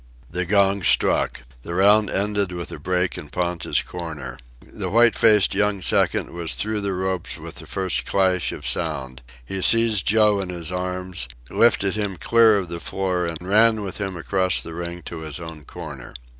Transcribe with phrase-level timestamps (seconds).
[0.31, 1.41] The gong struck.
[1.61, 4.39] The round ended with a break in Ponta's corner.
[4.59, 9.21] The white faced young second was through the ropes with the first clash of sound.
[9.45, 13.97] He seized Joe in his arms, lifted him clear of the floor, and ran with
[13.97, 16.15] him across the ring to his own corner.